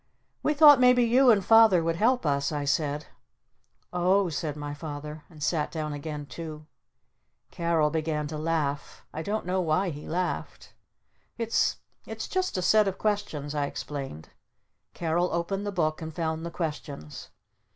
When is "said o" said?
2.65-4.25